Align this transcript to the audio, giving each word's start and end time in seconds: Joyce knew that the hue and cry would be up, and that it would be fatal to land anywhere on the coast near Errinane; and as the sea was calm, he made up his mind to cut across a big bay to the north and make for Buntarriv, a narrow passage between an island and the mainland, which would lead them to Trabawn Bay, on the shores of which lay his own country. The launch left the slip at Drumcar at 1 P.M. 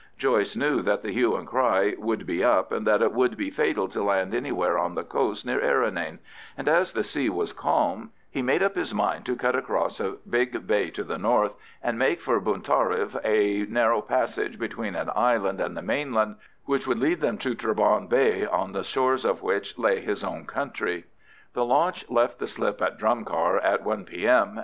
Joyce 0.17 0.55
knew 0.55 0.81
that 0.81 1.01
the 1.03 1.11
hue 1.11 1.35
and 1.35 1.45
cry 1.45 1.93
would 1.99 2.25
be 2.25 2.43
up, 2.43 2.71
and 2.71 2.87
that 2.87 3.03
it 3.03 3.11
would 3.13 3.37
be 3.37 3.51
fatal 3.51 3.87
to 3.89 4.01
land 4.01 4.33
anywhere 4.33 4.75
on 4.79 4.95
the 4.95 5.03
coast 5.03 5.45
near 5.45 5.59
Errinane; 5.59 6.17
and 6.57 6.67
as 6.67 6.91
the 6.93 7.03
sea 7.03 7.29
was 7.29 7.53
calm, 7.53 8.09
he 8.27 8.41
made 8.41 8.63
up 8.63 8.73
his 8.75 8.95
mind 8.95 9.27
to 9.27 9.35
cut 9.35 9.55
across 9.55 9.99
a 9.99 10.17
big 10.27 10.65
bay 10.65 10.89
to 10.89 11.03
the 11.03 11.19
north 11.19 11.55
and 11.83 11.99
make 11.99 12.19
for 12.19 12.41
Buntarriv, 12.41 13.15
a 13.23 13.71
narrow 13.71 14.01
passage 14.01 14.57
between 14.57 14.95
an 14.95 15.11
island 15.15 15.61
and 15.61 15.77
the 15.77 15.83
mainland, 15.83 16.37
which 16.65 16.87
would 16.87 16.97
lead 16.97 17.21
them 17.21 17.37
to 17.37 17.53
Trabawn 17.53 18.07
Bay, 18.09 18.43
on 18.43 18.71
the 18.71 18.83
shores 18.83 19.23
of 19.23 19.43
which 19.43 19.77
lay 19.77 19.99
his 20.01 20.23
own 20.23 20.45
country. 20.47 21.03
The 21.53 21.63
launch 21.63 22.09
left 22.09 22.39
the 22.39 22.47
slip 22.47 22.81
at 22.81 22.97
Drumcar 22.97 23.63
at 23.63 23.83
1 23.85 24.05
P.M. 24.05 24.59